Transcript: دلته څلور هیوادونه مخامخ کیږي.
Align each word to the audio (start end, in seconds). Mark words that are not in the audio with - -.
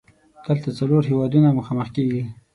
دلته 0.45 0.69
څلور 0.79 1.01
هیوادونه 1.11 1.49
مخامخ 1.59 1.87
کیږي. 1.95 2.23